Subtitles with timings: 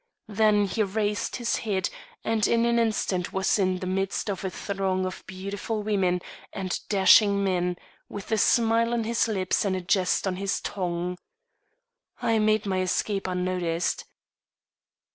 [0.27, 1.91] Then he raised his head,
[2.23, 6.79] and in an instant was in the midst of a throng of beautiful women and
[6.89, 7.77] dashing men,
[8.09, 11.19] with a smile on his lips and a jest on his tongue.
[12.19, 14.05] I made my escape unnoticed.